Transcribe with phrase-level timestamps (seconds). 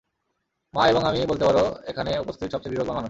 [0.73, 2.99] মা এবং আমি বলতে পারো এখানে উপস্থিত সবচেয়ে বিবেকবান মানুষ।